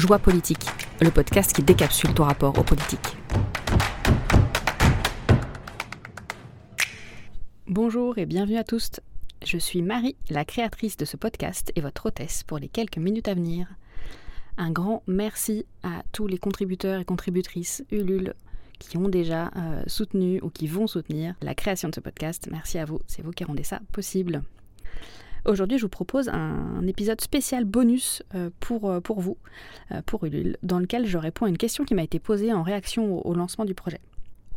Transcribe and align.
Joie 0.00 0.18
politique, 0.18 0.64
le 1.02 1.10
podcast 1.10 1.52
qui 1.52 1.62
décapsule 1.62 2.14
ton 2.14 2.24
rapport 2.24 2.58
aux 2.58 2.62
politiques. 2.62 3.18
Bonjour 7.66 8.16
et 8.16 8.24
bienvenue 8.24 8.56
à 8.56 8.64
tous. 8.64 8.92
Je 9.44 9.58
suis 9.58 9.82
Marie, 9.82 10.16
la 10.30 10.46
créatrice 10.46 10.96
de 10.96 11.04
ce 11.04 11.18
podcast 11.18 11.70
et 11.76 11.82
votre 11.82 12.06
hôtesse 12.06 12.44
pour 12.44 12.56
les 12.56 12.68
quelques 12.68 12.96
minutes 12.96 13.28
à 13.28 13.34
venir. 13.34 13.66
Un 14.56 14.70
grand 14.70 15.02
merci 15.06 15.66
à 15.82 16.02
tous 16.12 16.26
les 16.26 16.38
contributeurs 16.38 17.00
et 17.00 17.04
contributrices 17.04 17.84
Ulule 17.90 18.32
qui 18.78 18.96
ont 18.96 19.10
déjà 19.10 19.50
euh, 19.54 19.82
soutenu 19.86 20.40
ou 20.40 20.48
qui 20.48 20.66
vont 20.66 20.86
soutenir 20.86 21.34
la 21.42 21.54
création 21.54 21.90
de 21.90 21.94
ce 21.94 22.00
podcast. 22.00 22.48
Merci 22.50 22.78
à 22.78 22.86
vous, 22.86 23.00
c'est 23.06 23.20
vous 23.20 23.32
qui 23.32 23.44
rendez 23.44 23.64
ça 23.64 23.80
possible. 23.92 24.44
Aujourd'hui, 25.46 25.78
je 25.78 25.82
vous 25.82 25.88
propose 25.88 26.28
un, 26.28 26.86
épisode 26.86 27.20
spécial 27.20 27.64
bonus 27.64 28.22
euh, 28.34 28.50
pour, 28.60 28.90
euh, 28.90 29.00
pour 29.00 29.20
vous, 29.20 29.38
pour 30.06 30.24
Ulule, 30.24 30.56
dans 30.62 30.78
lequel 30.78 31.06
je 31.06 31.18
réponds 31.18 31.46
à 31.46 31.48
une 31.48 31.58
question 31.58 31.84
qui 31.84 31.94
m'a 31.94 32.02
été 32.02 32.18
posée 32.18 32.52
en 32.52 32.62
réaction 32.62 33.26
au, 33.26 33.34
lancement 33.34 33.64
du 33.64 33.74
projet. 33.74 34.00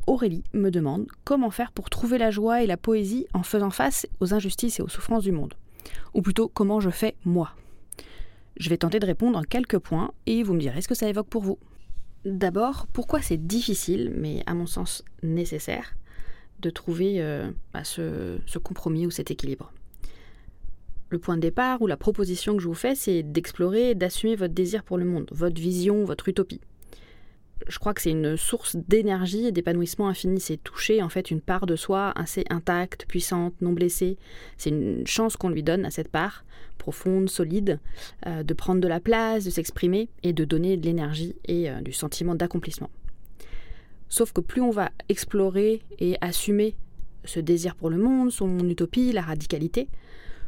Aurélie 0.08 0.44
me 0.54 0.70
demande 0.70 1.08
comment 1.24 1.52
faire 1.52 1.72
pour 1.72 1.90
trouver 1.90 2.18
la 2.18 2.32
joie 2.32 2.64
et 2.64 2.68
la 2.68 2.78
poésie 2.78 3.28
en 3.34 3.44
faisant 3.44 3.70
face 3.70 4.08
aux 4.20 4.34
injustices 4.34 4.80
et 4.80 4.82
aux 4.82 4.90
souffrances 4.90 5.24
du 5.24 5.32
monde. 5.32 5.54
Ou 6.14 6.22
plutôt, 6.22 6.50
comment 6.50 6.80
je 6.80 6.90
fais 6.90 7.16
moi? 7.24 7.52
Je 8.58 8.70
vais 8.70 8.78
tenter 8.78 9.00
de 9.00 9.06
répondre 9.06 9.38
en 9.40 9.44
quelques 9.44 9.80
points 9.80 10.12
et 10.26 10.44
vous 10.44 10.54
me 10.54 10.60
direz 10.60 10.82
ce 10.82 10.88
que 10.88 10.96
ça 10.96 11.08
évoque 11.08 11.28
pour 11.28 11.44
vous. 11.44 11.58
D'abord, 12.26 12.88
pourquoi 12.92 13.22
c'est 13.22 13.48
difficile, 13.48 14.14
mais 14.16 14.44
à 14.46 14.54
mon 14.54 14.66
sens 14.66 15.04
nécessaire, 15.24 15.96
de 16.60 16.70
trouver 16.70 17.22
euh, 17.22 17.50
bah, 17.74 17.84
ce 17.84 18.58
compromis 18.60 19.08
ou 19.08 19.12
cet 19.12 19.32
équilibre? 19.32 19.72
Le 21.14 21.20
point 21.20 21.36
de 21.36 21.42
départ 21.42 21.80
ou 21.84 21.86
la 21.86 21.96
proposition 21.96 22.56
que 22.56 22.64
je 22.64 22.68
vous 22.68 22.74
fais, 22.74 22.96
c'est 22.96 23.22
d'explorer 23.22 23.92
et 23.92 23.96
d'assumer 23.96 24.36
votre 24.36 24.56
désir 24.56 24.84
pour 24.84 24.98
le 24.98 25.06
monde, 25.06 25.30
votre 25.32 25.62
vision, 25.62 26.06
votre 26.06 26.28
utopie 26.28 26.60
je 27.70 27.80
crois 27.80 27.94
que 27.94 28.02
c'est 28.02 28.12
une 28.12 28.36
source 28.36 28.76
d'énergie 28.76 29.46
et 29.46 29.54
d'épanouissement 29.54 30.10
infini. 30.10 30.42
C'est 30.42 30.58
toucher 30.58 31.02
en 31.02 31.08
fait 31.08 31.32
une 31.32 31.40
part 31.40 31.66
de 31.66 31.78
soi 31.78 32.12
assez 32.18 32.44
intacte, 32.50 33.06
puissante, 33.08 33.54
non 33.62 33.72
blessée. 33.72 34.18
C'est 34.58 34.72
une 34.72 35.08
chance 35.08 35.38
qu'on 35.38 35.48
lui 35.48 35.64
donne 35.64 35.86
à 35.86 35.90
cette 35.90 36.10
part 36.10 36.44
profonde, 36.78 37.30
solide, 37.30 37.80
euh, 38.26 38.44
de 38.44 38.54
prendre 38.54 38.82
de 38.82 38.88
la 38.90 39.00
place, 39.00 39.46
de 39.46 39.50
s'exprimer 39.50 40.10
et 40.24 40.34
de 40.34 40.44
donner 40.44 40.76
de 40.76 40.86
l'énergie 40.86 41.38
et 41.46 41.70
euh, 41.70 41.80
du 41.80 41.94
sentiment 41.94 42.36
d'accomplissement. 42.36 42.90
Sauf 44.10 44.34
que 44.34 44.42
plus 44.42 44.62
on 44.62 44.72
va 44.72 44.92
explorer 45.08 45.84
et 46.00 46.18
assumer 46.20 46.76
ce 47.24 47.40
désir 47.40 47.76
pour 47.76 47.90
le 47.90 47.98
monde, 47.98 48.30
son 48.30 48.60
utopie, 48.68 49.14
la 49.14 49.22
radicalité, 49.22 49.88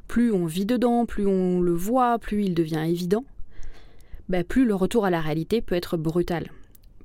plus 0.07 0.31
on 0.31 0.45
vit 0.45 0.65
dedans, 0.65 1.05
plus 1.05 1.27
on 1.27 1.61
le 1.61 1.73
voit, 1.73 2.19
plus 2.19 2.43
il 2.43 2.53
devient 2.53 2.85
évident, 2.87 3.25
ben, 4.29 4.43
plus 4.43 4.65
le 4.65 4.75
retour 4.75 5.05
à 5.05 5.09
la 5.09 5.21
réalité 5.21 5.61
peut 5.61 5.75
être 5.75 5.97
brutal 5.97 6.49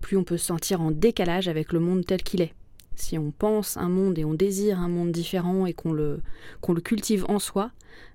plus 0.01 0.17
on 0.17 0.25
peut 0.25 0.37
se 0.37 0.47
sentir 0.47 0.81
en 0.81 0.91
décalage 0.91 1.49
avec 1.49 1.73
le 1.73 1.81
monde 1.81 2.05
tel 2.05 2.23
qu'il 2.23 2.43
est. 2.43 2.55
Si 2.97 3.17
on 3.17 3.31
pense 3.31 3.77
un 3.77 3.89
monde 3.89 4.19
et 4.19 4.25
on 4.25 4.35
désire 4.35 4.81
un 4.81 4.89
monde 4.89 5.13
différent 5.13 5.67
et 5.67 5.73
qu'on 5.73 5.93
le, 5.93 6.21
qu'on 6.61 6.73
le 6.73 6.81
cultive 6.81 7.25
en 7.29 7.39
soi, 7.39 7.71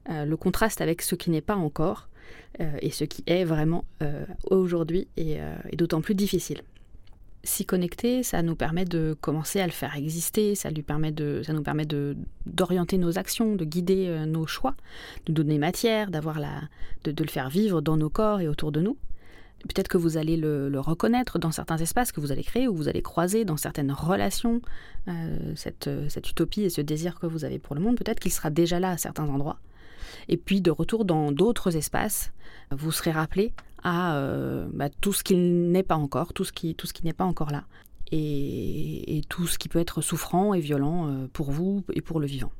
euh, 0.09 0.25
le 0.25 0.37
contraste 0.37 0.81
avec 0.81 1.01
ce 1.01 1.15
qui 1.15 1.31
n'est 1.31 1.41
pas 1.41 1.55
encore 1.55 2.09
euh, 2.59 2.77
et 2.81 2.91
ce 2.91 3.03
qui 3.03 3.23
est 3.25 3.45
vraiment 3.45 3.85
euh, 4.03 4.25
aujourd'hui 4.51 5.07
est, 5.17 5.39
d'autant 5.75 6.01
plus 6.01 6.15
difficile. 6.15 6.61
S'y 7.45 7.65
connecter, 7.65 8.23
ça 8.23 8.41
nous 8.41 8.55
permet 8.55 8.85
de 8.85 9.15
commencer 9.21 9.61
à 9.61 9.65
le 9.65 9.71
faire 9.71 9.95
exister, 9.95 10.55
ça, 10.55 10.69
lui 10.71 10.81
permet 10.81 11.11
de, 11.11 11.41
ça 11.45 11.53
nous 11.53 11.63
permet 11.63 11.85
d'orienter 11.85 12.97
nos 12.97 13.17
actions, 13.17 13.55
de 13.55 13.63
guider 13.63 14.25
nos 14.27 14.47
choix, 14.47 14.75
de 15.27 15.31
donner 15.31 15.59
matière, 15.59 16.09
d'avoir 16.09 16.39
la, 16.39 16.63
de, 17.03 17.11
de 17.11 17.23
le 17.23 17.29
faire 17.29 17.49
vivre 17.49 17.81
dans 17.81 17.97
nos 17.97 18.09
corps 18.09 18.41
et 18.41 18.47
autour 18.47 18.71
de 18.71 18.81
nous. 18.81 18.97
Peut-être 19.67 19.87
que 19.87 19.97
vous 19.97 20.17
allez 20.17 20.37
le, 20.37 20.79
reconnaître 20.79 21.39
dans 21.39 21.51
certains 21.51 21.77
espaces 21.77 22.11
que 22.11 22.19
vous 22.19 22.31
allez 22.31 22.43
créer 22.43 22.67
ou 22.67 22.75
vous 22.75 22.87
allez 22.87 23.01
croiser 23.01 23.45
dans 23.45 23.57
certaines 23.57 23.91
relations, 23.91 24.61
euh, 25.07 25.53
cette, 25.55 25.89
cette, 26.07 26.29
utopie 26.29 26.63
et 26.63 26.69
ce 26.69 26.81
désir 26.81 27.19
que 27.19 27.25
vous 27.25 27.45
avez 27.45 27.57
pour 27.57 27.75
le 27.75 27.81
monde. 27.81 27.97
Peut-être 27.97 28.19
qu'il 28.19 28.31
sera 28.31 28.51
déjà 28.51 28.79
là 28.79 28.91
à 28.91 28.97
certains 28.97 29.27
endroits. 29.27 29.57
Et 30.29 30.37
puis 30.37 30.61
de 30.61 30.69
retour 30.69 31.03
dans 31.03 31.31
d'autres 31.31 31.75
espaces, 31.75 32.31
vous 32.69 32.91
serez 32.91 33.11
rappelé 33.11 33.53
à 33.85 34.17
euh, 34.17 34.67
bah, 34.73 34.89
tout 34.89 35.13
ce 35.13 35.23
qui 35.23 35.37
n'est 35.37 35.83
pas 35.83 35.95
encore, 35.95 36.33
tout 36.33 36.43
ce 36.43 36.51
qui, 36.51 36.75
tout 36.75 36.87
ce 36.87 36.93
qui 36.93 37.05
n'est 37.05 37.13
pas 37.13 37.23
encore 37.23 37.51
là. 37.51 37.63
Et, 38.11 39.21
tout 39.29 39.47
ce 39.47 39.57
qui 39.57 39.67
peut 39.69 39.79
être 39.79 40.01
souffrant 40.01 40.53
et 40.53 40.59
violent 40.59 41.07
euh, 41.07 41.27
pour 41.31 41.51
vous 41.51 41.83
et 41.93 42.01
pour 42.01 42.19
le 42.19 42.27
vivant. 42.27 42.51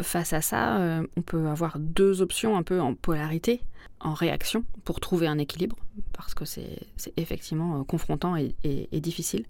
Face 0.00 0.32
à 0.32 0.40
ça, 0.40 1.02
on 1.16 1.22
peut 1.22 1.48
avoir 1.48 1.78
deux 1.78 2.22
options 2.22 2.56
un 2.56 2.62
peu 2.62 2.80
en 2.80 2.94
polarité 2.94 3.60
en 4.02 4.14
réaction 4.14 4.64
pour 4.84 5.00
trouver 5.00 5.26
un 5.26 5.38
équilibre, 5.38 5.76
parce 6.12 6.34
que 6.34 6.44
c'est 6.44 6.86
effectivement 7.16 7.80
euh, 7.80 7.84
confrontant 7.84 8.36
et, 8.36 9.00
difficile. 9.00 9.44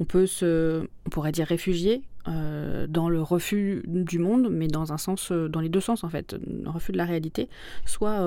On 0.00 0.04
peut 0.04 0.26
se, 0.26 0.86
on 1.06 1.10
pourrait 1.10 1.32
dire 1.32 1.46
réfugié 1.46 2.02
euh, 2.28 2.86
dans 2.86 3.08
le 3.08 3.22
refus 3.22 3.82
du 3.86 4.18
monde, 4.18 4.48
mais 4.50 4.68
dans 4.68 4.92
un 4.92 4.98
sens, 4.98 5.32
euh, 5.32 5.48
dans 5.48 5.60
les 5.60 5.68
deux 5.68 5.80
sens 5.80 6.04
en 6.04 6.08
fait, 6.08 6.36
refus 6.66 6.92
de 6.92 6.98
la 6.98 7.04
réalité, 7.04 7.48
soit 7.84 8.20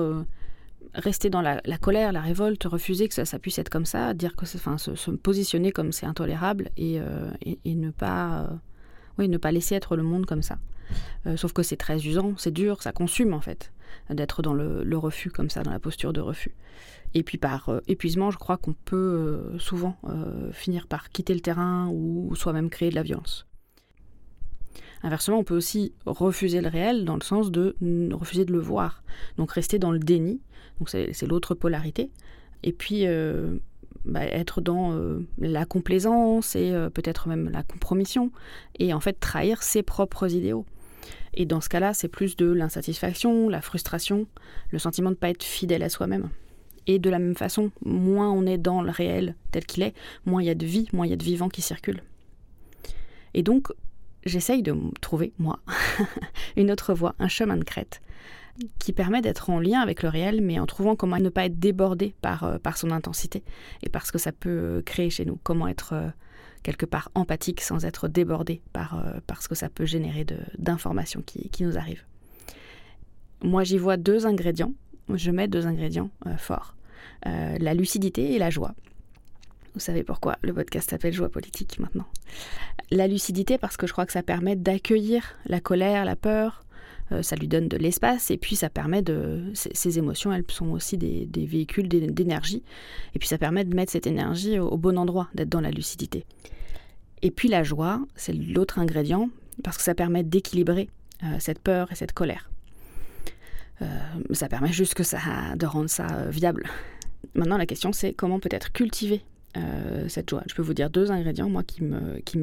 rester 0.94 1.30
dans 1.30 1.42
la, 1.42 1.60
colère, 1.80 2.12
la 2.12 2.20
révolte, 2.20 2.64
refuser 2.64 3.08
que 3.08 3.24
ça, 3.24 3.38
puisse 3.38 3.58
être 3.58 3.68
comme 3.68 3.86
ça, 3.86 4.14
dire 4.14 4.36
que, 4.36 4.44
enfin, 4.44 4.78
se, 4.78 5.10
positionner 5.10 5.72
comme 5.72 5.92
c'est 5.92 6.06
intolérable 6.06 6.70
et, 6.76 6.98
et, 7.64 7.74
ne 7.74 7.90
pas, 7.90 8.50
oui, 9.18 9.28
ne 9.28 9.38
pas 9.38 9.52
laisser 9.52 9.74
être 9.74 9.96
le 9.96 10.02
monde 10.02 10.26
comme 10.26 10.42
ça. 10.42 10.58
sauf 11.36 11.52
que 11.52 11.62
c'est 11.62 11.76
très 11.76 12.06
usant, 12.06 12.34
c'est 12.36 12.50
dur, 12.50 12.82
ça 12.82 12.92
consume 12.92 13.34
en 13.34 13.40
fait 13.40 13.72
d'être 14.08 14.42
dans 14.42 14.54
le, 14.54 14.96
refus 14.96 15.30
comme 15.30 15.50
ça, 15.50 15.62
dans 15.62 15.70
la 15.70 15.78
posture 15.78 16.12
de 16.12 16.20
refus. 16.20 16.54
Et 17.14 17.22
puis 17.22 17.38
par 17.38 17.68
euh, 17.68 17.80
épuisement, 17.88 18.30
je 18.30 18.38
crois 18.38 18.56
qu'on 18.56 18.72
peut 18.72 18.96
euh, 18.96 19.58
souvent 19.58 19.96
euh, 20.04 20.52
finir 20.52 20.86
par 20.86 21.10
quitter 21.10 21.34
le 21.34 21.40
terrain 21.40 21.88
ou 21.90 22.34
soi-même 22.36 22.70
créer 22.70 22.90
de 22.90 22.94
la 22.94 23.02
violence. 23.02 23.46
Inversement, 25.02 25.38
on 25.38 25.44
peut 25.44 25.56
aussi 25.56 25.92
refuser 26.06 26.60
le 26.60 26.68
réel 26.68 27.04
dans 27.04 27.16
le 27.16 27.22
sens 27.22 27.50
de 27.50 27.74
refuser 28.12 28.44
de 28.44 28.52
le 28.52 28.60
voir, 28.60 29.02
donc 29.38 29.52
rester 29.52 29.78
dans 29.78 29.92
le 29.92 29.98
déni, 29.98 30.40
donc 30.78 30.90
c'est 30.90 31.26
l'autre 31.26 31.54
polarité, 31.54 32.10
et 32.62 32.72
puis 32.72 33.06
bah, 34.04 34.24
être 34.24 34.60
dans 34.60 34.94
la 35.38 35.64
complaisance 35.64 36.54
et 36.54 36.72
peut-être 36.92 37.28
même 37.28 37.48
la 37.48 37.62
compromission, 37.62 38.30
et 38.78 38.92
en 38.92 39.00
fait 39.00 39.18
trahir 39.18 39.62
ses 39.62 39.82
propres 39.82 40.34
idéaux. 40.34 40.66
Et 41.32 41.46
dans 41.46 41.60
ce 41.60 41.68
cas-là, 41.68 41.94
c'est 41.94 42.08
plus 42.08 42.36
de 42.36 42.46
l'insatisfaction, 42.46 43.48
la 43.48 43.60
frustration, 43.60 44.26
le 44.70 44.78
sentiment 44.78 45.10
de 45.10 45.14
ne 45.14 45.18
pas 45.18 45.30
être 45.30 45.44
fidèle 45.44 45.82
à 45.82 45.88
soi-même. 45.88 46.28
Et 46.86 46.98
de 46.98 47.08
la 47.08 47.18
même 47.18 47.36
façon, 47.36 47.70
moins 47.84 48.30
on 48.30 48.46
est 48.46 48.58
dans 48.58 48.82
le 48.82 48.90
réel 48.90 49.36
tel 49.52 49.64
qu'il 49.64 49.82
est, 49.82 49.94
moins 50.26 50.42
il 50.42 50.46
y 50.46 50.50
a 50.50 50.54
de 50.54 50.66
vie, 50.66 50.88
moins 50.92 51.06
il 51.06 51.10
y 51.10 51.12
a 51.12 51.16
de 51.16 51.24
vivants 51.24 51.48
qui 51.48 51.62
circulent. 51.62 52.02
Et 53.32 53.42
donc, 53.42 53.68
j'essaye 54.24 54.62
de 54.62 54.74
trouver, 55.00 55.32
moi, 55.38 55.60
une 56.56 56.70
autre 56.70 56.94
voie, 56.94 57.14
un 57.18 57.28
chemin 57.28 57.56
de 57.56 57.64
crête, 57.64 58.00
qui 58.78 58.92
permet 58.92 59.22
d'être 59.22 59.50
en 59.50 59.58
lien 59.60 59.80
avec 59.80 60.02
le 60.02 60.08
réel, 60.08 60.40
mais 60.42 60.58
en 60.58 60.66
trouvant 60.66 60.96
comment 60.96 61.18
ne 61.18 61.28
pas 61.28 61.46
être 61.46 61.58
débordé 61.58 62.14
par, 62.20 62.44
euh, 62.44 62.58
par 62.58 62.76
son 62.76 62.90
intensité 62.90 63.42
et 63.82 63.88
par 63.88 64.06
ce 64.06 64.12
que 64.12 64.18
ça 64.18 64.32
peut 64.32 64.82
créer 64.84 65.10
chez 65.10 65.24
nous, 65.24 65.38
comment 65.42 65.68
être 65.68 65.94
euh, 65.94 66.08
quelque 66.62 66.86
part 66.86 67.10
empathique 67.14 67.60
sans 67.60 67.84
être 67.84 68.08
débordé 68.08 68.60
par, 68.72 68.98
euh, 68.98 69.18
ce 69.40 69.48
que 69.48 69.54
ça 69.54 69.68
peut 69.68 69.86
générer 69.86 70.26
d'informations 70.58 71.22
qui, 71.22 71.48
qui, 71.50 71.64
nous 71.64 71.76
arrivent. 71.76 72.04
Moi, 73.42 73.64
j'y 73.64 73.78
vois 73.78 73.96
deux 73.96 74.26
ingrédients. 74.26 74.72
Je 75.08 75.30
mets 75.30 75.48
deux 75.48 75.66
ingrédients 75.66 76.10
euh, 76.26 76.36
forts. 76.36 76.74
Euh, 77.26 77.56
la 77.58 77.74
lucidité 77.74 78.34
et 78.34 78.38
la 78.38 78.50
joie. 78.50 78.74
Vous 79.74 79.80
savez 79.80 80.02
pourquoi 80.02 80.36
le 80.42 80.52
podcast 80.52 80.90
s'appelle 80.90 81.12
Joie 81.12 81.28
politique 81.28 81.78
maintenant. 81.78 82.06
La 82.90 83.06
lucidité 83.06 83.58
parce 83.58 83.76
que 83.76 83.86
je 83.86 83.92
crois 83.92 84.06
que 84.06 84.12
ça 84.12 84.22
permet 84.22 84.56
d'accueillir 84.56 85.36
la 85.46 85.60
colère, 85.60 86.04
la 86.04 86.16
peur, 86.16 86.64
ça 87.22 87.34
lui 87.34 87.48
donne 87.48 87.66
de 87.66 87.76
l'espace 87.76 88.30
et 88.30 88.36
puis 88.36 88.54
ça 88.54 88.70
permet 88.70 89.02
de... 89.02 89.50
Ces 89.54 89.98
émotions, 89.98 90.32
elles 90.32 90.44
sont 90.48 90.70
aussi 90.70 90.96
des, 90.96 91.28
véhicules 91.46 91.88
d'énergie 91.88 92.62
et 93.14 93.18
puis 93.18 93.26
ça 93.26 93.36
permet 93.36 93.64
de 93.64 93.74
mettre 93.74 93.90
cette 93.90 94.06
énergie 94.06 94.60
au 94.60 94.76
bon 94.76 94.96
endroit, 94.96 95.28
d'être 95.34 95.48
dans 95.48 95.60
la 95.60 95.72
lucidité. 95.72 96.24
Et 97.22 97.30
puis 97.30 97.48
la 97.48 97.62
joie, 97.62 98.00
c'est 98.14 98.32
l'autre 98.32 98.78
ingrédient, 98.78 99.28
parce 99.62 99.76
que 99.76 99.82
ça 99.82 99.94
permet 99.94 100.22
d'équilibrer 100.22 100.88
euh, 101.22 101.36
cette 101.38 101.58
peur 101.58 101.90
et 101.92 101.94
cette 101.94 102.12
colère. 102.12 102.50
Euh, 103.82 103.86
ça 104.32 104.48
permet 104.48 104.72
juste 104.72 104.94
que 104.94 105.02
ça, 105.02 105.18
de 105.56 105.66
rendre 105.66 105.90
ça 105.90 106.06
euh, 106.10 106.30
viable. 106.30 106.68
Maintenant, 107.34 107.58
la 107.58 107.66
question, 107.66 107.92
c'est 107.92 108.12
comment 108.12 108.40
peut-être 108.40 108.72
cultiver 108.72 109.22
cette 110.08 110.30
joie. 110.30 110.42
Je 110.48 110.54
peux 110.54 110.62
vous 110.62 110.74
dire 110.74 110.90
deux 110.90 111.10
ingrédients, 111.10 111.48
moi, 111.48 111.62
qui 111.62 111.82
m'aident. 111.82 112.24
Qui 112.24 112.38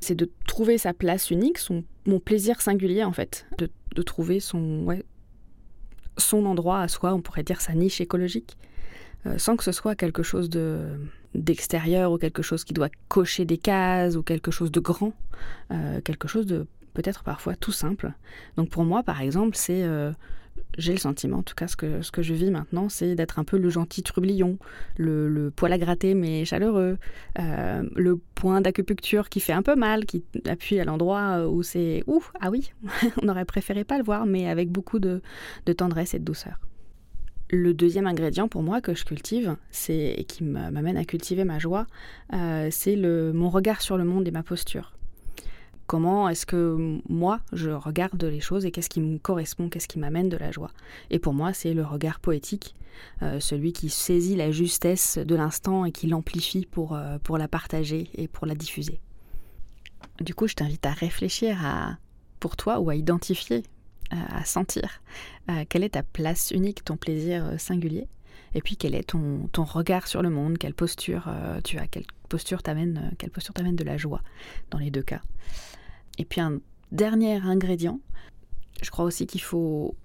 c'est 0.00 0.14
de 0.14 0.30
trouver 0.46 0.78
sa 0.78 0.94
place 0.94 1.30
unique, 1.30 1.58
son, 1.58 1.84
mon 2.06 2.20
plaisir 2.20 2.60
singulier, 2.62 3.04
en 3.04 3.12
fait. 3.12 3.46
De, 3.58 3.68
de 3.94 4.02
trouver 4.02 4.40
son, 4.40 4.84
ouais, 4.84 5.04
son 6.16 6.46
endroit 6.46 6.80
à 6.80 6.88
soi, 6.88 7.12
on 7.14 7.20
pourrait 7.20 7.42
dire 7.42 7.60
sa 7.60 7.74
niche 7.74 8.00
écologique, 8.00 8.56
sans 9.36 9.56
que 9.56 9.64
ce 9.64 9.72
soit 9.72 9.94
quelque 9.94 10.22
chose 10.22 10.48
de 10.48 10.98
d'extérieur 11.34 12.12
ou 12.12 12.18
quelque 12.18 12.42
chose 12.42 12.64
qui 12.64 12.74
doit 12.74 12.88
cocher 13.08 13.44
des 13.44 13.58
cases 13.58 14.16
ou 14.16 14.22
quelque 14.22 14.50
chose 14.50 14.72
de 14.72 14.80
grand, 14.80 15.12
euh, 15.70 16.00
quelque 16.00 16.28
chose 16.28 16.46
de 16.46 16.66
peut-être 16.94 17.22
parfois 17.22 17.54
tout 17.54 17.72
simple. 17.72 18.12
Donc 18.56 18.70
pour 18.70 18.84
moi, 18.84 19.02
par 19.02 19.20
exemple, 19.20 19.56
c'est 19.56 19.84
euh, 19.84 20.12
j'ai 20.78 20.92
le 20.92 20.98
sentiment, 20.98 21.38
en 21.38 21.42
tout 21.42 21.54
cas 21.54 21.68
ce 21.68 21.76
que, 21.76 22.02
ce 22.02 22.10
que 22.10 22.22
je 22.22 22.34
vis 22.34 22.50
maintenant, 22.50 22.88
c'est 22.88 23.14
d'être 23.14 23.38
un 23.38 23.44
peu 23.44 23.58
le 23.58 23.70
gentil 23.70 24.02
trublion, 24.02 24.58
le, 24.96 25.50
poil 25.54 25.72
à 25.72 25.78
gratter 25.78 26.14
mais 26.14 26.44
chaleureux, 26.44 26.98
euh, 27.38 27.82
le 27.96 28.16
point 28.34 28.60
d'acupuncture 28.60 29.28
qui 29.28 29.40
fait 29.40 29.52
un 29.52 29.62
peu 29.62 29.74
mal, 29.74 30.06
qui 30.06 30.24
appuie 30.46 30.80
à 30.80 30.84
l'endroit 30.84 31.48
où 31.48 31.62
c'est 31.62 32.02
ouf, 32.06 32.32
ah 32.40 32.50
oui, 32.50 32.72
on 33.22 33.28
aurait 33.28 33.44
préféré 33.44 33.84
pas 33.84 33.98
le 33.98 34.04
voir, 34.04 34.26
mais 34.26 34.48
avec 34.48 34.70
beaucoup 34.70 34.98
de, 34.98 35.22
tendresse 35.76 36.14
et 36.14 36.18
de 36.18 36.24
douceur. 36.24 36.58
Le 37.52 37.74
deuxième 37.74 38.06
ingrédient 38.06 38.46
pour 38.46 38.62
moi 38.62 38.80
que 38.80 38.94
je 38.94 39.04
cultive, 39.04 39.56
c'est 39.70 40.14
et 40.16 40.24
qui 40.24 40.44
m'amène 40.44 40.96
à 40.96 41.04
cultiver 41.04 41.44
ma 41.44 41.58
joie, 41.58 41.86
euh, 42.32 42.68
c'est 42.70 42.96
mon 42.96 43.50
regard 43.50 43.80
sur 43.80 43.96
le 43.96 44.04
monde 44.04 44.28
et 44.28 44.30
ma 44.30 44.44
posture 44.44 44.92
comment 45.90 46.28
est-ce 46.28 46.46
que 46.46 47.00
moi 47.08 47.40
je 47.52 47.70
regarde 47.70 48.22
les 48.22 48.38
choses 48.38 48.64
et 48.64 48.70
qu'est-ce 48.70 48.88
qui 48.88 49.00
me 49.00 49.18
correspond, 49.18 49.68
qu'est-ce 49.68 49.88
qui 49.88 49.98
m'amène 49.98 50.28
de 50.28 50.36
la 50.36 50.52
joie. 50.52 50.70
Et 51.10 51.18
pour 51.18 51.34
moi, 51.34 51.52
c'est 51.52 51.74
le 51.74 51.82
regard 51.82 52.20
poétique, 52.20 52.76
euh, 53.22 53.40
celui 53.40 53.72
qui 53.72 53.90
saisit 53.90 54.36
la 54.36 54.52
justesse 54.52 55.18
de 55.18 55.34
l'instant 55.34 55.84
et 55.84 55.90
qui 55.90 56.06
l'amplifie 56.06 56.64
pour, 56.64 56.94
euh, 56.94 57.18
pour 57.24 57.38
la 57.38 57.48
partager 57.48 58.08
et 58.14 58.28
pour 58.28 58.46
la 58.46 58.54
diffuser. 58.54 59.00
Du 60.20 60.32
coup, 60.32 60.46
je 60.46 60.54
t'invite 60.54 60.86
à 60.86 60.92
réfléchir 60.92 61.58
à, 61.66 61.98
pour 62.38 62.56
toi 62.56 62.78
ou 62.78 62.88
à 62.88 62.94
identifier, 62.94 63.64
euh, 64.12 64.16
à 64.28 64.44
sentir 64.44 65.02
quelle 65.68 65.82
est 65.82 65.94
ta 65.94 66.04
place 66.04 66.52
unique, 66.52 66.84
ton 66.84 66.96
plaisir 66.96 67.54
singulier. 67.58 68.06
Et 68.54 68.62
puis 68.62 68.76
quel 68.76 68.94
est 68.94 69.10
ton, 69.10 69.48
ton 69.50 69.64
regard 69.64 70.06
sur 70.06 70.22
le 70.22 70.30
monde, 70.30 70.56
quelle 70.56 70.74
posture 70.74 71.28
tu 71.64 71.78
as, 71.78 71.88
quelle 71.88 72.06
posture 72.28 72.62
t'amène, 72.62 73.12
quelle 73.18 73.30
posture 73.30 73.54
t'amène 73.54 73.74
de 73.74 73.82
la 73.82 73.96
joie 73.96 74.22
dans 74.70 74.78
les 74.78 74.92
deux 74.92 75.02
cas. 75.02 75.20
Et 76.20 76.26
puis 76.26 76.42
un 76.42 76.60
dernier 76.92 77.36
ingrédient, 77.36 77.98
je 78.82 78.90
crois 78.90 79.06
aussi 79.06 79.26
qu'il 79.26 79.40
faut 79.40 79.96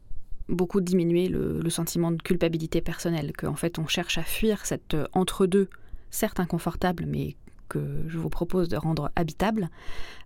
beaucoup 0.47 0.79
diminuer 0.79 1.27
le, 1.27 1.69
sentiment 1.69 2.09
de 2.09 2.21
culpabilité 2.21 2.79
personnelle, 2.79 3.33
qu'en 3.35 3.55
fait 3.55 3.79
on 3.79 3.85
cherche 3.85 4.17
à 4.17 4.23
fuir 4.23 4.65
cet 4.65 4.93
euh, 4.93 5.07
entre-deux, 5.11 5.69
certes 6.11 6.39
inconfortable, 6.39 7.03
mais 7.05 7.35
que 7.67 7.79
je 8.07 8.17
vous 8.17 8.29
propose 8.29 8.69
de 8.69 8.77
rendre 8.77 9.11
habitable, 9.17 9.69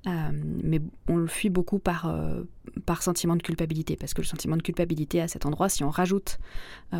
euh, 0.05 0.11
mais 0.63 0.79
on 1.07 1.17
le 1.17 1.25
fuit 1.25 1.49
beaucoup 1.49 1.79
par, 1.79 2.05
euh, 2.05 2.43
par 2.85 3.01
sentiment 3.01 3.35
de 3.35 3.41
culpabilité, 3.41 3.95
parce 3.95 4.13
que 4.13 4.21
le 4.21 4.27
sentiment 4.27 4.57
de 4.57 4.61
culpabilité 4.61 5.21
à 5.21 5.27
cet 5.27 5.47
endroit, 5.47 5.69
si 5.69 5.83
on 5.83 5.89
rajoute 5.89 6.37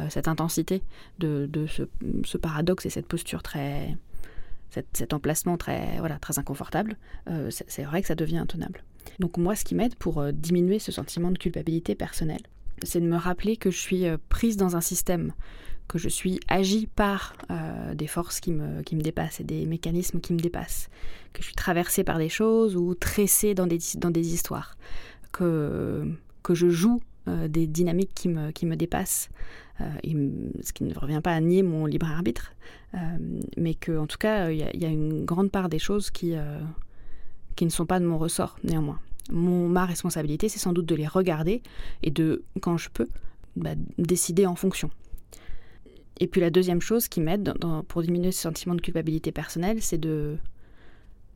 cette 0.09 0.27
intensité 0.27 0.81
de, 1.19 1.47
ce, 1.67 2.37
paradoxe 2.37 2.87
et 2.87 2.89
cette 2.89 3.07
posture 3.07 3.43
très, 3.43 3.97
cet, 4.69 5.13
emplacement 5.13 5.57
très, 5.57 5.97
voilà, 5.99 6.19
très 6.19 6.39
inconfortable, 6.39 6.97
euh, 7.29 7.49
c'est 7.49 7.83
vrai 7.83 8.01
que 8.01 8.07
ça 8.07 8.15
devient 8.15 8.37
intenable. 8.37 8.83
Donc 9.19 9.37
moi, 9.37 9.55
ce 9.55 9.65
qui 9.65 9.75
m'aide 9.75 9.95
pour 9.95 10.19
euh, 10.19 10.31
diminuer 10.31 10.79
ce 10.79 10.91
sentiment 10.91 11.31
de 11.31 11.37
culpabilité 11.37 11.95
personnelle, 11.95 12.41
c'est 12.83 13.01
de 13.01 13.07
me 13.07 13.17
rappeler 13.17 13.57
que 13.57 13.71
je 13.71 13.79
suis 13.79 14.05
euh, 14.05 14.17
prise 14.29 14.57
dans 14.57 14.75
un 14.75 14.81
système, 14.81 15.33
que 15.87 15.97
je 15.97 16.07
suis 16.07 16.39
agie 16.47 16.85
par 16.85 17.35
des 17.95 18.05
forces 18.05 18.39
qui 18.39 18.51
me, 18.51 18.83
qui 18.83 18.95
me 18.95 19.01
dépassent 19.01 19.39
et 19.39 19.43
des 19.43 19.65
mécanismes 19.65 20.19
qui 20.19 20.33
me 20.33 20.39
dépassent, 20.39 20.87
que 21.33 21.41
je 21.41 21.47
suis 21.47 21.55
traversée 21.55 22.03
par 22.03 22.19
des 22.19 22.29
choses 22.29 22.75
ou 22.75 22.93
tressée 22.93 23.55
dans 23.55 23.65
des, 23.65 23.79
dans 23.95 24.11
des 24.11 24.35
histoires, 24.35 24.77
que, 25.31 26.07
que 26.43 26.53
je 26.53 26.69
joue 26.69 27.01
des 27.25 27.65
dynamiques 27.65 28.13
qui 28.13 28.29
me, 28.29 28.51
qui 28.51 28.67
me 28.67 28.75
dépassent, 28.75 29.31
ce 30.03 30.73
qui 30.73 30.83
ne 30.83 30.93
revient 30.97 31.21
pas 31.23 31.33
à 31.33 31.39
nier 31.39 31.63
mon 31.63 31.85
libre 31.85 32.07
arbitre, 32.07 32.53
euh, 32.95 32.97
mais 33.57 33.75
qu'en 33.75 34.07
tout 34.07 34.17
cas, 34.17 34.49
il 34.49 34.57
y, 34.57 34.85
a 34.85 34.89
une 34.89 35.25
grande 35.25 35.51
part 35.51 35.69
des 35.69 35.79
choses 35.79 36.11
qui, 36.11 36.35
euh, 36.35 36.59
qui 37.55 37.65
ne 37.65 37.69
sont 37.69 37.85
pas 37.85 37.99
de 37.99 38.05
mon 38.05 38.17
ressort, 38.17 38.57
néanmoins. 38.63 38.99
Mon, 39.31 39.69
ma 39.69 39.85
responsabilité, 39.85 40.49
c'est 40.49 40.59
sans 40.59 40.73
doute 40.73 40.87
de 40.87 40.95
les 40.95 41.07
regarder 41.07 41.61
et 42.01 42.11
de, 42.11 42.43
quand 42.61 42.77
je 42.77 42.89
peux, 42.89 43.07
bah, 43.55 43.75
décider 43.97 44.45
en 44.45 44.55
fonction. 44.55 44.89
Et 46.19 46.27
puis 46.27 46.41
la 46.41 46.49
deuxième 46.49 46.81
chose 46.81 47.07
qui 47.07 47.21
m'aide 47.21 47.53
pour 47.87 48.01
diminuer 48.01 48.31
ce 48.31 48.41
sentiment 48.41 48.75
de 48.75 48.81
culpabilité 48.81 49.31
personnelle, 49.31 49.81
c'est 49.81 49.97
de, 49.97 50.37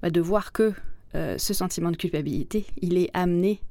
bah, 0.02 0.10
de 0.10 0.22
voir 0.22 0.52
que 0.52 0.74
euh, 1.16 1.38
ce 1.38 1.54
sentiment 1.54 1.92
de 1.92 1.98
culpabilité, 1.98 2.66
il 2.82 2.98
est 2.98 3.10
amené 3.14 3.62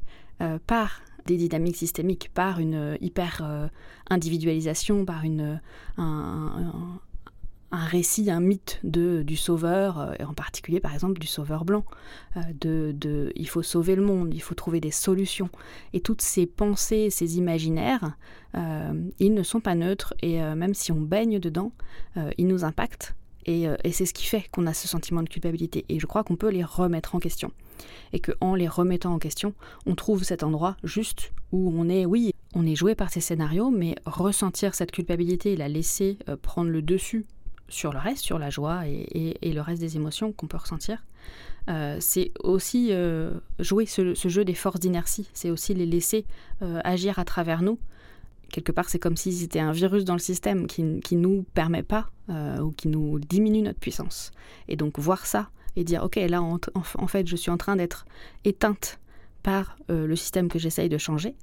par 0.66 1.02
des 1.26 1.36
dynamiques 1.36 1.76
systémiques, 1.76 2.30
par 2.32 2.60
une 2.60 2.96
hyper 3.00 3.70
individualisation, 4.08 5.04
par 5.04 5.24
une, 5.24 5.60
un, 5.96 7.00
un 7.72 7.84
récit, 7.84 8.30
un 8.30 8.40
mythe 8.40 8.78
de, 8.84 9.22
du 9.22 9.36
sauveur, 9.36 9.98
euh, 9.98 10.12
et 10.18 10.24
en 10.24 10.34
particulier 10.34 10.78
par 10.78 10.92
exemple 10.92 11.18
du 11.18 11.26
sauveur 11.26 11.64
blanc, 11.64 11.84
euh, 12.36 12.40
de, 12.60 12.92
de, 12.94 13.32
il 13.34 13.48
faut 13.48 13.62
sauver 13.62 13.96
le 13.96 14.02
monde, 14.02 14.32
il 14.34 14.42
faut 14.42 14.54
trouver 14.54 14.78
des 14.78 14.90
solutions. 14.90 15.48
Et 15.94 16.00
toutes 16.00 16.20
ces 16.20 16.46
pensées, 16.46 17.08
ces 17.10 17.38
imaginaires, 17.38 18.16
euh, 18.54 19.08
ils 19.18 19.32
ne 19.32 19.42
sont 19.42 19.60
pas 19.60 19.74
neutres 19.74 20.14
et 20.20 20.38
même 20.54 20.74
si 20.74 20.92
on 20.92 21.00
baigne 21.00 21.38
dedans, 21.38 21.72
ils 22.36 22.46
nous 22.46 22.64
impactent. 22.64 23.14
Et, 23.46 23.66
et 23.84 23.92
c'est 23.92 24.06
ce 24.06 24.14
qui 24.14 24.24
fait 24.24 24.44
qu'on 24.50 24.66
a 24.66 24.74
ce 24.74 24.88
sentiment 24.88 25.22
de 25.22 25.28
culpabilité. 25.28 25.84
Et 25.88 25.98
je 25.98 26.06
crois 26.06 26.24
qu'on 26.24 26.36
peut 26.36 26.50
les 26.50 26.64
remettre 26.64 27.14
en 27.14 27.18
question. 27.18 27.52
Et 28.12 28.20
qu'en 28.20 28.54
les 28.54 28.68
remettant 28.68 29.12
en 29.12 29.18
question, 29.18 29.54
on 29.86 29.94
trouve 29.94 30.22
cet 30.22 30.42
endroit 30.42 30.76
juste 30.84 31.32
où 31.50 31.72
on 31.74 31.88
est, 31.88 32.06
oui, 32.06 32.32
on 32.54 32.66
est 32.66 32.76
joué 32.76 32.94
par 32.94 33.10
ces 33.10 33.20
scénarios, 33.20 33.70
mais 33.70 33.96
ressentir 34.06 34.74
cette 34.74 34.92
culpabilité 34.92 35.52
et 35.52 35.56
la 35.56 35.68
laisser 35.68 36.18
prendre 36.42 36.70
le 36.70 36.82
dessus 36.82 37.26
sur 37.72 37.92
le 37.92 37.98
reste, 37.98 38.22
sur 38.22 38.38
la 38.38 38.50
joie 38.50 38.86
et, 38.86 39.36
le 39.42 39.60
reste 39.60 39.80
des 39.80 39.96
émotions 39.96 40.32
qu'on 40.32 40.46
peut 40.46 40.58
ressentir. 40.58 41.02
Euh, 41.68 41.96
c'est 42.00 42.32
aussi 42.40 42.88
euh, 42.90 43.32
jouer 43.58 43.86
ce, 43.86 44.14
jeu 44.14 44.44
des 44.44 44.54
forces 44.54 44.80
d'inertie, 44.80 45.28
c'est 45.32 45.50
aussi 45.50 45.74
les 45.74 45.86
laisser 45.86 46.24
euh, 46.60 46.80
agir 46.84 47.18
à 47.18 47.24
travers 47.24 47.62
nous. 47.62 47.78
Quelque 48.52 48.70
part, 48.70 48.88
c'est 48.88 49.00
comme 49.00 49.16
si 49.16 49.32
c'était 49.32 49.58
un 49.58 49.72
virus 49.72 50.04
dans 50.04 50.12
le 50.12 50.20
système 50.20 50.68
qui 50.68 50.84
ne 50.84 51.16
nous 51.16 51.44
permet 51.54 51.82
pas 51.82 52.10
ou 52.28 52.70
qui 52.70 52.88
nous 52.88 53.18
diminue 53.18 53.62
notre 53.62 53.80
puissance. 53.80 54.30
Et 54.68 54.76
donc 54.76 54.98
voir 55.00 55.26
ça 55.26 55.50
et 55.74 55.82
dire, 55.82 56.04
ok, 56.04 56.16
là, 56.16 56.40
en, 56.42 57.06
fait, 57.08 57.26
je 57.26 57.34
suis 57.34 57.50
en 57.50 57.56
train 57.56 57.76
d'être 57.76 58.04
éteinte 58.44 59.00
par 59.42 59.76
le 59.88 60.14
système 60.14 60.48
que 60.48 60.58
j'essaye 60.58 60.88
de 60.88 60.98
changer, 60.98 61.34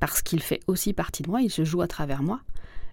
parce 0.00 0.20
qu'il 0.22 0.42
fait 0.42 0.60
aussi 0.66 0.92
partie 0.92 1.22
de 1.22 1.30
moi, 1.30 1.42
il 1.42 1.50
se 1.50 1.64
joue 1.64 1.80
à 1.80 1.86
travers 1.86 2.24
moi, 2.24 2.40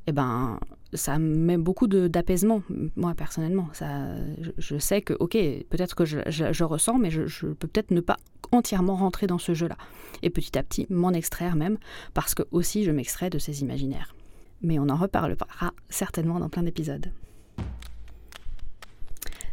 eh 0.06 0.12
ben, 0.12 0.60
ça 0.94 1.20
met 1.20 1.58
beaucoup 1.58 1.88
d'apaisement, 1.88 2.64
moi 2.96 3.14
personnellement. 3.14 3.70
Ça, 3.74 4.16
je, 4.58 4.78
sais 4.78 5.02
que, 5.02 5.14
ok, 5.14 5.34
peut-être 5.70 5.96
que 5.96 6.06
je, 6.06 6.64
ressens, 6.64 6.98
mais 6.98 7.12
je, 7.12 7.48
peux 7.48 7.68
peut-être 7.68 7.92
ne 7.92 8.02
pas 8.02 8.18
entièrement 8.52 8.96
rentrer 8.96 9.28
dans 9.28 9.38
ce 9.38 9.54
jeu-là. 9.54 9.78
Et 10.22 10.30
petit 10.30 10.58
à 10.58 10.64
petit, 10.64 10.86
m'en 10.90 11.12
extraire 11.12 11.56
même, 11.56 11.78
parce 12.14 12.36
que 12.36 12.44
aussi 12.52 12.84
je 12.84 12.92
m'extrais 12.92 13.30
de 13.30 13.40
ces 13.40 13.62
imaginaires. 13.62 14.16
Mais 14.62 14.80
on 14.80 14.90
en 14.90 14.98
reparlera 14.98 15.74
certainement 15.90 16.40
dans 16.40 16.50
plein 16.50 16.64
d'épisodes. 16.64 17.12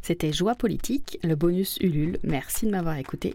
C'était 0.02 0.32
Joie 0.32 0.54
politique, 0.54 1.18
le 1.24 1.34
bonus 1.34 1.78
Ulule. 1.80 2.18
Merci 2.22 2.66
de 2.66 2.70
m'avoir 2.70 2.96
écouté. 2.96 3.34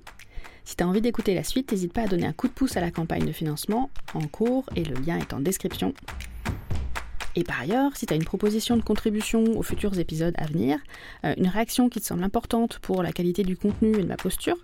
Si 0.64 0.76
tu 0.76 0.84
as 0.84 0.88
envie 0.88 1.02
d'écouter 1.02 1.36
la 1.36 1.44
suite, 1.44 1.72
n'hésite 1.72 1.92
pas 1.92 2.04
à 2.04 2.08
donner 2.08 2.26
un 2.26 2.34
coup 2.34 2.48
de 2.48 2.54
pouce 2.54 2.78
à 2.78 2.82
la 2.82 2.92
campagne 2.92 3.26
de 3.26 3.32
financement 3.32 3.90
en 4.14 4.28
cours 4.28 4.70
et 4.76 4.86
le 4.86 4.96
lien 4.96 5.18
est 5.18 5.34
en 5.34 5.40
description. 5.40 5.94
Et 7.36 7.44
par 7.44 7.62
ailleurs, 7.62 7.96
si 7.96 8.06
tu 8.06 8.14
as 8.14 8.18
une 8.18 8.26
proposition 8.26 8.76
de 8.76 8.82
contribution 8.82 9.44
aux 9.58 9.64
futurs 9.64 9.98
épisodes 10.00 10.34
à 10.38 10.46
venir, 10.46 10.80
euh, 11.24 11.34
une 11.38 11.48
réaction 11.48 11.90
qui 11.90 12.02
te 12.02 12.06
semble 12.06 12.24
importante 12.24 12.80
pour 12.80 13.04
la 13.04 13.12
qualité 13.12 13.44
du 13.44 13.56
contenu 13.56 13.94
et 13.94 14.04
de 14.04 14.08
ma 14.08 14.18
posture, 14.18 14.58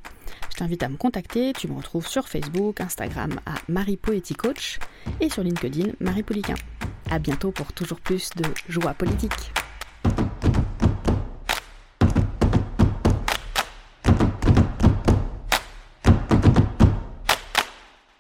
je 0.52 0.58
t'invite 0.58 0.84
à 0.84 0.90
me 0.90 0.98
contacter. 0.98 1.54
Tu 1.54 1.68
me 1.68 1.76
retrouves 1.76 2.08
sur 2.08 2.28
Facebook, 2.28 2.82
Instagram 2.82 3.40
à 3.46 3.56
Marie 3.70 3.98
Coach 3.98 4.80
et 5.22 5.30
sur 5.30 5.44
LinkedIn 5.44 5.92
Marie 6.00 6.24
Poliquin. 6.24 6.56
À 7.10 7.20
bientôt 7.20 7.52
pour 7.52 7.72
toujours 7.72 8.02
plus 8.02 8.32
de 8.36 8.44
joie 8.68 8.94
politique. 8.94 9.54